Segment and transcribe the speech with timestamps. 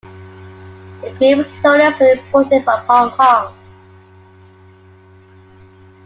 [1.03, 3.53] The cream sodas are imported from Hong Kong.